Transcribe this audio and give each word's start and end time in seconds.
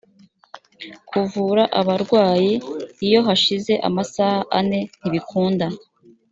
kuvura 1.09 1.63
abarwayi 1.79 2.53
iyo 3.05 3.19
hashize 3.27 3.73
amasaha 3.87 4.39
ane 4.57 4.79
ntibikunda 4.99 5.65